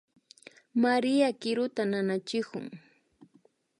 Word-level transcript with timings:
María 0.83 1.27
kiruta 1.41 1.81
nanachikun 1.91 2.65